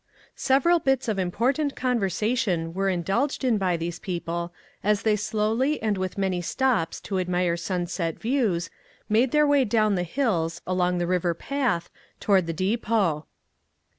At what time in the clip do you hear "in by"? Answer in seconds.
3.43-3.77